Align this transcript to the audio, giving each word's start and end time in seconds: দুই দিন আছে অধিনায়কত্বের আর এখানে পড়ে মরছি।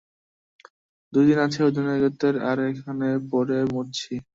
দুই 1.13 1.23
দিন 1.27 1.39
আছে 1.45 1.59
অধিনায়কত্বের 1.67 2.35
আর 2.49 2.57
এখানে 2.69 3.07
পড়ে 3.31 3.57
মরছি। 3.73 4.13